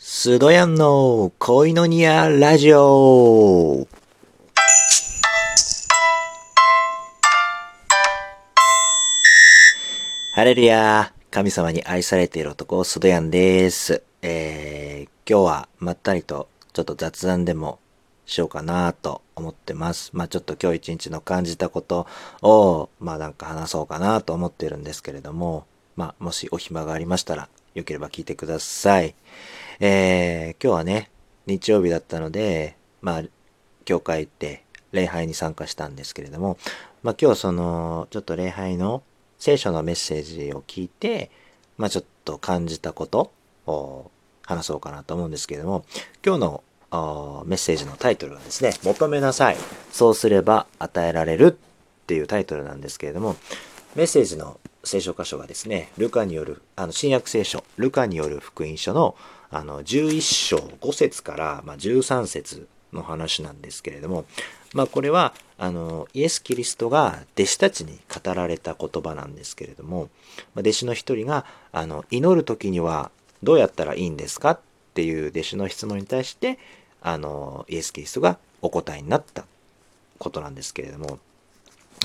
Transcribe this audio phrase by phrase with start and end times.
[0.00, 3.88] スドヤンの恋のニアラジオ
[10.34, 14.04] ハレルヤ神様に愛されている男、スドヤンです。
[14.22, 17.80] えー、今日はまったりとちょっと雑談でも
[18.24, 20.10] しようかなと思ってます。
[20.12, 22.06] まあちょっと今日一日の感じたこと
[22.40, 27.48] を、まあなんか話そうかなと思ってるんですけれども、まあもしお暇がありましたら、
[27.78, 29.14] よければ聞いてください。
[29.80, 31.10] えー、今日はね、
[31.46, 33.22] 日曜日だったので、まあ、
[33.84, 36.58] 教会行って礼拝に参加したんですけれども、
[37.02, 39.02] まあ今日その、ちょっと礼拝の
[39.38, 41.30] 聖書のメッセージを聞いて、
[41.76, 43.32] まあちょっと感じたこと
[43.66, 44.10] を
[44.44, 45.84] 話そうかなと思うんですけれども、
[46.24, 46.64] 今日の
[47.46, 49.56] メッセージのタイトルはですね、求めなさい。
[49.92, 51.46] そうすれば与えられる
[52.02, 53.36] っていうタイトルなんですけれども、
[53.94, 59.16] メッセージの聖書箇所がですね、ルカによる、あの、新約聖書、ルカによる福音書の、
[59.50, 64.24] あの、11章5節から、まあ、13節の話なんですけれども、
[64.74, 70.08] まあ、これは、あの、イエス・キリストが弟子たちに語られた言葉なんですけれども、
[70.54, 73.10] まあ弟子の一人が、あの、祈る時には
[73.42, 74.60] どうやったらいいんですかっ
[74.94, 76.58] ていう弟子の質問に対して、
[77.02, 79.44] あの、イエス・キリストがお答えになった
[80.18, 81.18] ことなんですけれども、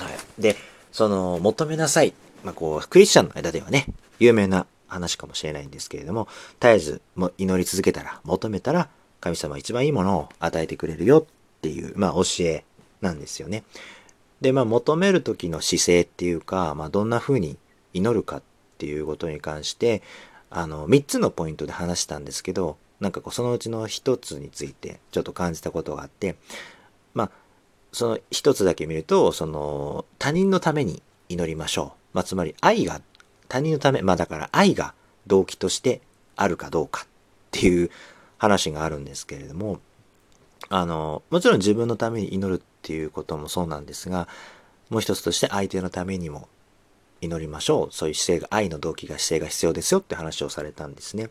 [0.00, 0.42] はい。
[0.42, 0.56] で、
[0.90, 2.12] その、求めなさい。
[2.44, 3.86] まあ、こう、クリスチャンの間ではね、
[4.20, 6.28] 有名な話かもしれないんですけれども、
[6.60, 8.88] 絶えずも祈り続けたら、求めたら、
[9.20, 12.64] 神様は一番いいものを与えてくれるよっていう、まあ、教え
[13.00, 13.64] なんですよね。
[14.40, 17.56] で、まあ、求める時の姿勢っていうか、まあ、どんな風に
[17.94, 18.42] 祈るかっ
[18.78, 20.02] ていうことに関して、
[20.50, 26.36] あの、3つのポイントで話したんですけど、なんかこう、そのうちの1つについて、ちょっと感じたことがあって、
[27.14, 27.30] まあ、
[27.92, 32.03] その一つだけ見ると、その他人のために祈りましょう。
[32.14, 33.02] まあ、つまり愛が
[33.48, 34.94] 他人のため、まあだから愛が
[35.26, 36.00] 動機として
[36.36, 37.06] あるかどうかっ
[37.50, 37.90] ていう
[38.38, 39.80] 話があるんですけれども、
[40.68, 44.28] あの、もちろん自分のために祈るっていうこともそうなんですが、
[44.90, 46.48] もう一つとして相手のためにも
[47.20, 47.94] 祈りましょう。
[47.94, 51.30] そういう姿勢が、愛の動機が姿勢が必要ですよって話をされたんですね。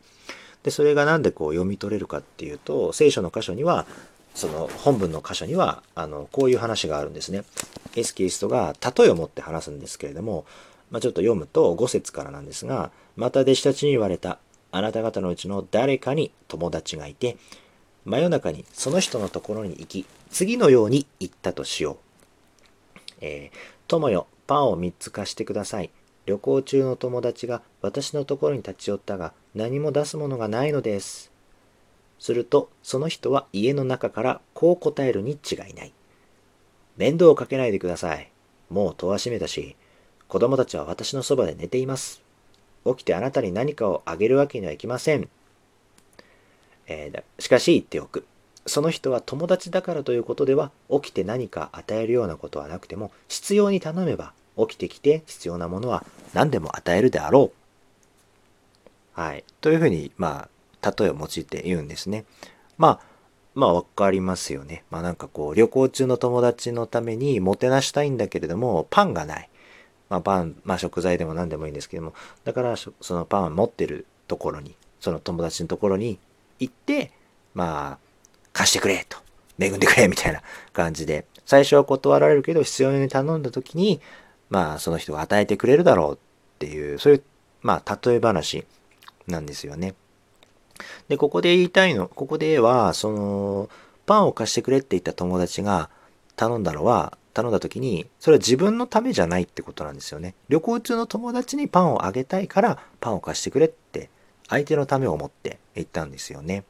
[0.64, 3.86] で、それがなんでこう読み取れるかっていうと、聖書の箇所には、
[4.34, 7.44] その本文の箇所には、あの、こういう話があるんですね。
[7.96, 10.46] エス・キリストが例えを持って話すんですけれども、
[10.94, 14.38] まあ、ちょっと読むと5節からなんですが、また弟子たちに言われた。
[14.72, 17.36] あなた方のうちの誰かに友達がいて、
[18.06, 21.98] 真夜中にその人のところに行き、次のように言ったとしよう。
[23.22, 25.90] えー友よ、パンを3つ貸してください。
[26.26, 31.32] 旅行中の友達が私のところに立ち寄ったが、何も出すものがないのです。
[32.20, 35.94] すると、その人は家の中からこう答えるに違いない。
[36.98, 38.32] 面倒をかけないでください。
[38.70, 39.76] もう戸は閉めたし、
[40.28, 42.22] 子供たちは私のそばで寝ています。
[42.86, 45.30] 起きてあなたに何かをあげるわけにはいきません。
[46.88, 48.26] えーしかし言っておく。
[48.66, 57.52] その人は友達だからということでは、起きて何か与えるようなことはなくても、必要に頼めば、起きてきて必要なものは何でも与えるであろ
[59.16, 59.20] う。
[59.20, 59.44] はい。
[59.62, 60.48] というふうに、ま
[60.82, 62.26] あ、例えを用いて言うんですね。
[62.78, 63.00] まあ、
[63.56, 64.84] まあ、わかりますよね。
[64.90, 69.50] まあ、なんかこう、旅行中の友達のためにもてなしたいんだけれども、パンがない。
[70.14, 72.14] まあ、パン、まあ、食材でも何でもいいんですけども、
[72.44, 76.20] だから、そのパン持ってるところに、その友達のところに
[76.60, 77.12] 行って、
[77.56, 77.98] まあ、
[78.52, 79.18] 貸してくれと、
[79.58, 84.02] 恵んでくれみたいな感じで、最初は断られるけど、必要に頼んだ時に、
[84.52, 86.18] まあ、その人が与えてくれるだろうっ
[86.60, 87.24] ていう、そういう、
[87.64, 88.66] まあ、例え話
[89.26, 89.96] なんですよね。
[91.08, 93.70] で、ここで言いたいの、ここでは、その、
[94.06, 95.90] パンを貸してくれって言った友達が
[96.36, 100.36] 頼んだのは、頼んだ時に、それは自分のためじゃないってことなんですよね。
[100.50, 104.10] 旅行中の友達にパンをあげたいから、パンを貸してくれって、
[104.50, 106.64] 相手のためを思って言ったんですよね。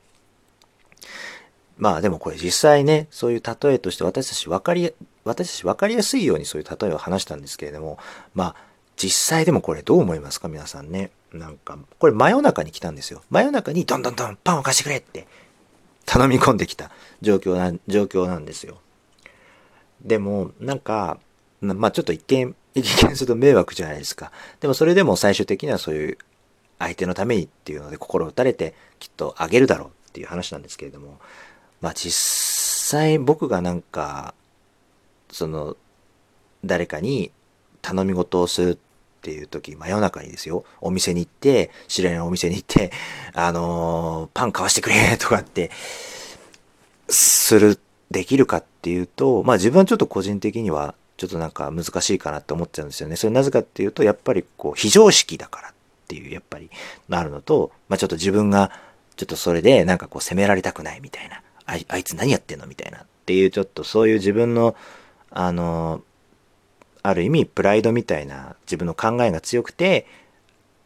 [1.77, 4.93] まあでもこれ実際ね、そういう例えとして私たち分かり、
[5.25, 7.97] 私たち分かりやすいようにそういう例えを話したんですけれども、
[8.33, 8.55] まあ
[8.95, 11.11] 実際でもこれどう思いますか皆さんね。
[11.33, 13.23] なんか、これ真夜中に来たんですよ。
[13.31, 15.27] 真夜中にどんどんどんパンを貸してくれって
[16.05, 16.91] 頼み込んできた
[17.21, 18.77] 状況な、状況なんですよ。
[20.03, 21.19] でも、なんか、
[21.61, 24.31] まあちょっと一見、一見すると迷惑じゃないですか。
[24.59, 26.17] でもそれでも最終的にはそういう
[26.79, 31.19] 相手のためにっていうので心打たれてきっとあげるだろうっていう話なんですけれども、
[31.81, 34.33] まあ実際僕がなんか、
[35.31, 35.77] その、
[36.65, 37.31] 誰かに
[37.81, 38.77] 頼み事をするっ
[39.21, 42.91] ていう時、真夜中にですよ、お店に行って、知り合いのお店に行って、
[43.33, 45.71] あのーパン買わしてくれとかって、
[47.09, 47.79] する、
[48.11, 53.15] できるかっていうと、まあ自分はちょっと個人的には、ちょっとなんか難しいかなって思っちゃうんですよね。
[53.15, 55.73] それなぜかっていうと、やっぱりこう、非常識だからっ
[56.07, 56.69] ていう、やっぱり、
[57.07, 58.71] なるのと、まあちょっと自分が
[59.15, 61.41] ちょっとそれでなんかこう責められたくないみたいな。
[61.65, 62.99] ああいつ何やってんのみたいな。
[62.99, 64.75] っていうちょっとそういう自分の、
[65.29, 66.01] あの、
[67.03, 70.07] ある意味プライドみたいな自分の考えが強くて、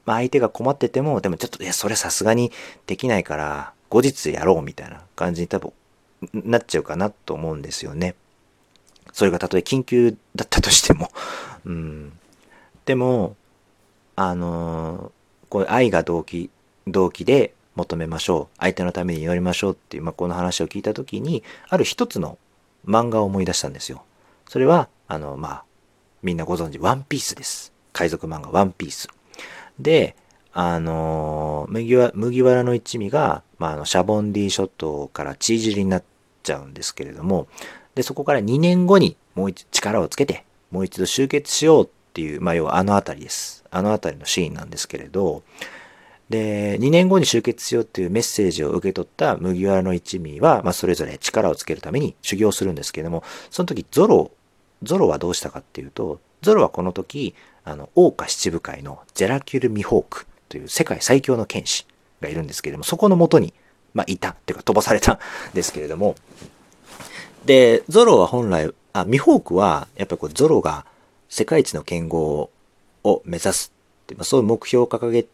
[0.06, 2.52] まあ相手が困ってても、でもちょっと、いや、それさすがに
[2.86, 5.72] できないから、後日やろうみたいな感じに多分
[6.34, 8.16] なっちゃうかなと思うんですよね。
[9.14, 11.12] それがたとえ緊急だったとしても。
[11.66, 12.14] うん。
[12.86, 13.36] でも、
[14.16, 15.12] あの
[15.50, 16.50] こう愛が動機、
[16.88, 18.58] 動機で求めましょう。
[18.58, 22.38] 相手のために祈りましょうっていう、まあ、この話を聞いた時に、ある一つの
[22.86, 24.04] 漫画を思い出したんですよ。
[24.50, 25.64] それは、あの、まあ、
[26.24, 27.72] みんなご存知、ワンピースです。
[27.94, 29.08] 海賊漫画、ワンピース。
[29.80, 30.16] で、
[30.60, 36.04] あの麦わ麦わらの一味が、まあ、あのシャボンディ諸島から血尻になっ
[36.42, 37.48] ちゃうんですけれども
[37.94, 43.66] でそこから2年後にもう一力をつけてもう一度集結しようっていう、まあ、要はあの辺りです。
[43.70, 45.44] あの辺りのシーンなんですけれど
[46.32, 54.32] で2年後に集結しようっていうメッセージを受け取った麦わらの一味は、まあ、それぞれ力をつけるために修行するんですけれどもその時ゾロ
[54.82, 61.86] ゾロはどうしたかっていうとゾロはこの時あの、桜花七部会のジェラキュル・ミホークという世界最強の剣士
[62.22, 63.54] がいるんですけれども、そこのもとに、
[63.94, 65.20] まあ、いた、っていうか飛ばされたん
[65.54, 66.16] ですけれども、
[67.46, 70.86] で、ゾロは本来、あ、ミホークは、やっぱりこう、ゾロが
[71.30, 72.50] 世界一の剣豪
[73.04, 73.72] を目指す
[74.04, 75.26] って、まあ、そういう目標を掲げ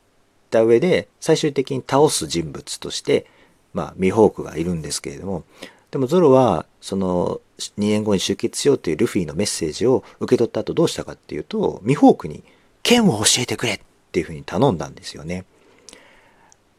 [0.50, 3.26] た上で、最終的に倒す人物として、
[3.74, 5.44] まあ、ミホークがいるんですけれども、
[5.92, 12.44] でもゾロは、その、2年後に集結しようというルフィのメッセージを受け取った後どうしたかっていうと、ミホークに
[12.82, 13.80] 剣を教えてくれっ
[14.14, 15.44] っていうふうに頼んだんですよね。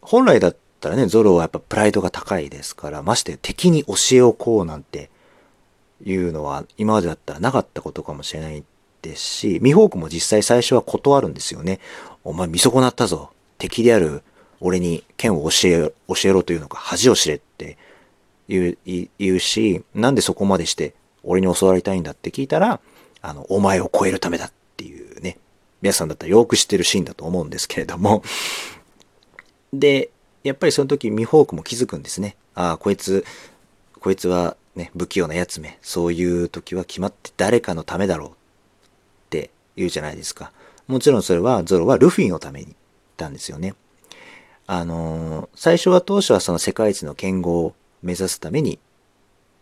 [0.00, 5.10] 本来だったらね、ゾロはやっぱプライドが高いですから、まして敵に教えをこうなんて
[6.04, 8.62] いうのは今までだったらなかったことかもしれない
[9.02, 11.80] ですし、ミホークも実際最初は断るんですよね。
[12.22, 13.30] お前見損なったぞ。
[13.58, 14.22] 敵である
[14.60, 17.76] 俺に剣を教え、教えろというのか恥を知れって
[18.48, 18.78] 言う、
[19.18, 20.94] 言うし、なんでそこまでして
[21.24, 22.78] 俺に教わりたいんだって聞いたら、
[23.22, 24.54] あの、お前を超えるためだって、
[25.84, 28.22] 皆さんだったらよく知ってるシーンだと思うんですけれども、
[29.70, 30.08] で、
[30.42, 32.36] やっぱりその時ミホークも気づくんですね。
[32.54, 33.22] ああ、こいつ、
[34.00, 35.78] こいつはね、不器用なやつめ。
[35.82, 38.32] そういう時は決まって誰かのためだろうっ
[39.28, 40.52] て言うじゃないですか。
[40.86, 42.76] もちろんそれはゾロはルフィのために言っ
[43.18, 43.74] たんですよね。
[44.66, 48.78] あのー、最初は当初はその世界一の剣豪を目指すために、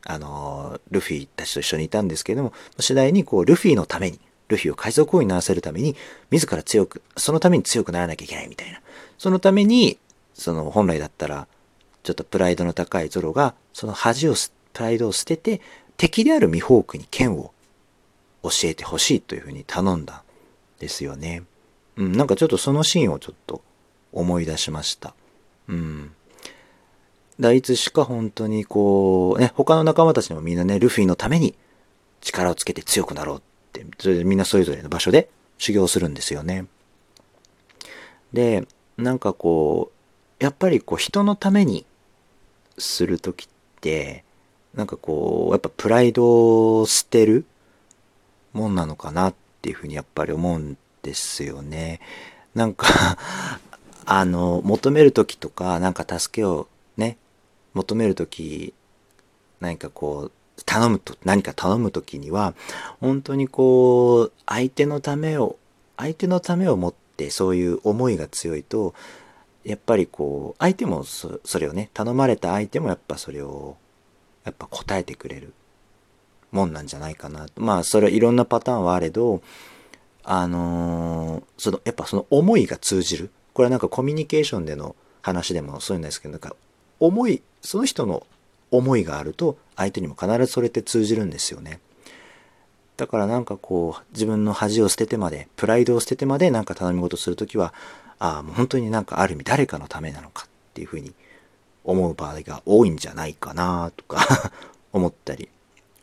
[0.07, 4.21] あの、ルフィたちと一緒にいたんですけれども、次第にこう、ルフィのために、
[4.53, 5.97] ルフィを海賊王にならせるために、
[6.31, 8.81] 自ら強く、そのために強くならなきゃいけないみたいな。
[9.19, 9.99] そのために、
[10.35, 11.47] その本来だったら、
[12.03, 14.35] ちょっとプライドの高いゾロが、その恥を、
[14.73, 15.61] プライドを捨てて、
[15.97, 17.53] 敵であるミホークに剣を
[18.43, 20.21] 教えてほしいというふうに頼んだん
[20.81, 21.45] ですよね。
[21.97, 23.63] うん、なんかちょっとそのシーンをちょっと
[24.13, 25.15] 思い出しました。
[25.69, 26.13] うん。
[27.39, 31.55] だいつしか本当にこう、ね、他の仲間たちもみんなね、ルフィのために
[32.21, 33.41] 力をつけて強くなろうっ、
[33.99, 35.29] それでみんなそれぞれの場所で
[35.59, 36.67] 修行するんですよね。
[38.33, 38.67] で、
[38.97, 39.93] なんかこ
[40.41, 41.85] う、やっぱりこう人のために
[42.79, 43.49] するときっ
[43.81, 44.25] て、
[44.75, 47.45] なんかこう、やっぱプライドを捨てる
[48.53, 52.01] もんなのかなっていうふうにやっぱり思うんですよね。
[52.55, 53.19] なんか
[54.05, 57.17] あの、求めるときとか、なんか助けをね、
[57.75, 58.75] 求める時
[59.63, 60.33] 何かこう
[60.67, 62.55] 頼むと何か頼む時には
[63.01, 65.57] 本当にこう相手のためを
[65.97, 68.95] 相手のためを持ってそういう思いが強いと
[69.65, 73.77] やっぱりこう相手もそれをね頼まれた相手もやっぱそれを
[74.45, 75.53] やっぱ答えてくれる
[76.51, 77.47] もんなんじゃないかな。
[77.57, 79.41] まあそれはいろんなパターンはあれど
[80.25, 83.31] あのー、そのやっぱその思いが通じる。
[83.55, 86.57] これはなんかコミュニケーションでの話でもそういうんですけどなんか
[87.01, 88.27] 思いその人の
[88.73, 91.81] 思いがあると相手にも必ずそれって通じるんですよね。
[92.97, 97.73] だからなんかこう自分の恥を捨ててまでプライドを捨ててまでなんか頼み事する時は
[98.19, 101.15] ああもう本当になんかある意味誰かのためなのかっていうふうに
[101.85, 104.53] 思う場合が多いんじゃないかなとか
[104.93, 105.49] 思ったり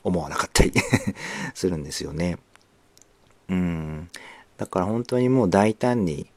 [0.03, 0.73] 思わなかったり
[1.53, 2.37] するんですよね。
[3.49, 4.09] うん。
[4.57, 6.29] だから本当にもう大胆に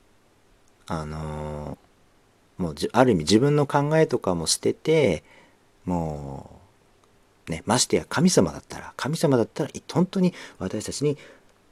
[0.87, 1.93] あのー
[2.59, 5.25] もうある意味自分の考えとかも捨てて
[5.85, 6.61] も
[7.49, 11.17] うねましてや神様だったら神様だったら本当に私たちに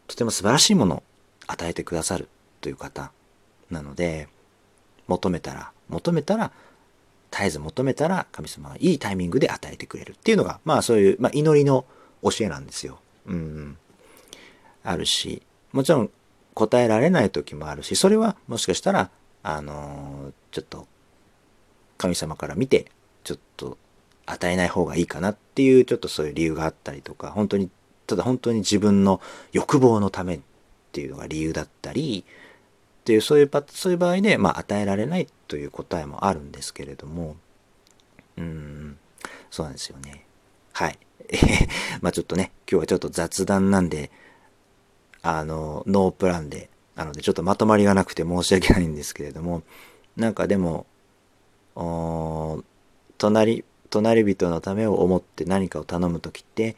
[0.07, 1.03] とても素晴らしいものを
[1.47, 2.29] 与えてくださる
[2.61, 3.13] という方
[3.71, 4.29] なので
[5.07, 6.53] 求めたら求めたら
[7.31, 11.85] 絶えず求めたら神様はいいタイミングで与えてくれるっていうのがまあそういう、まあ、祈りの
[12.23, 12.99] 教えなんですよ。
[13.27, 13.77] うん、
[14.83, 16.11] あるしもちろん
[16.55, 19.11] 答えられない時もあるしそれはもしかしたら
[19.43, 20.87] あのちょっと
[21.97, 22.91] 神様から見て、
[23.25, 23.77] ちょっと
[24.33, 27.71] 与えない方がいいかなっていう、ちょっとそういう理由があったりとか、本当に、
[28.07, 29.21] ただ本当に自分の
[29.53, 30.41] 欲望のためっ
[30.93, 32.25] ていうのが理由だったり、
[33.01, 37.37] っていうそういうそういう場合で、まあ、与えられないという答えもあるんですけれども
[38.37, 38.99] うん
[39.51, 40.25] そうなんですよね。
[40.73, 40.99] はい。
[42.03, 44.11] まあちょっとね今日はちょっと雑談なんで
[45.23, 49.63] あのノープランでなのでちょっとまとまりがなくて申し訳ないんですけれども
[50.17, 50.87] なんかでも
[53.19, 56.77] 隣隣人のためを思って何かを頼む時って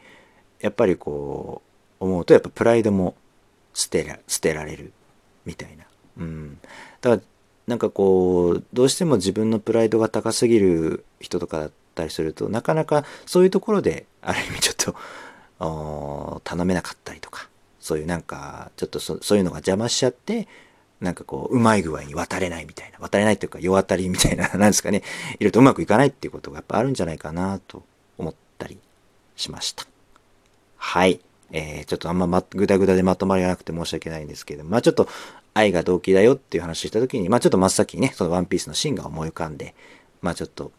[0.59, 1.61] やっぱりこ
[1.99, 3.15] う思うとやっぱプライドも
[3.73, 4.91] 捨てら捨てられる
[5.45, 5.85] みたいな
[6.17, 6.59] うん。
[7.01, 7.21] だから、
[7.67, 14.95] なんかこう、どうしても自分のプライドが高すぎる人とかだったりすると、なかなかそういうところで、ある意味ちょっ
[15.59, 20.47] と、頼めなかったりとか、そういうなんか、ちょっとそそういうのが邪魔しちゃって、
[21.03, 25.03] なんかこう、うまい具合に渡れないみたいな、渡れないっていうか、世渡りみたいな、 なんですかね、
[25.37, 27.83] いるとうまくいかないっていうことがやっぱあるんじゃないかなと
[28.17, 28.79] 思ったり
[29.35, 29.85] しました。
[30.77, 31.19] はい。
[31.51, 35.07] えー、ちょっとあんま、ま、ぐだぐだでまとまりがなくて申し訳ないんですけど、まあちょっと
[35.53, 39.75] 愛が動機だよっていう話した時に、まあちょっと真っ先にね、そのワンピースのシーンが思い浮かんで、
[40.21, 40.71] まあちょっと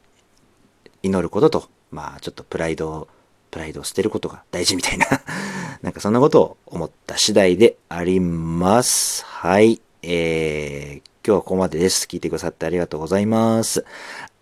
[1.02, 3.08] 祈ることと、まあちょっとプライドを、
[3.50, 5.06] プライドを捨てることが大事みたいな
[5.82, 9.24] なんかそんなことを思った次第であります。
[9.24, 9.83] はい。
[10.06, 12.06] えー、今日はここまでです。
[12.06, 13.84] 聞いてくださってありがとうございます。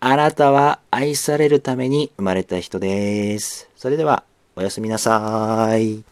[0.01, 3.71] あなたは愛されるために生まれた人です。
[3.77, 4.25] それでは、
[4.57, 6.12] おやすみなさい。